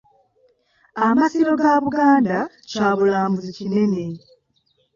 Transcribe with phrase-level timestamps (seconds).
[1.05, 2.37] Amasiro ga Buganda
[2.69, 4.03] kya bulambuzi kinene.